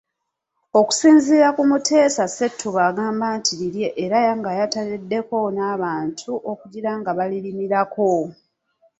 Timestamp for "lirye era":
3.59-4.19